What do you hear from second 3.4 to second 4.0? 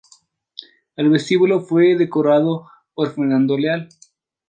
Leal.